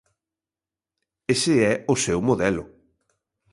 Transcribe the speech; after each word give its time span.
Ese 1.33 1.53
é 1.71 1.73
o 1.93 1.95
seu 2.05 2.19
modelo. 2.29 2.63